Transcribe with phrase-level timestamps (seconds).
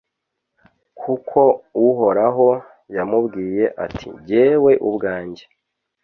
[1.01, 1.39] kuko
[1.87, 2.49] uhoraho
[2.95, 5.43] yamubwiye ati jyewe ubwanjye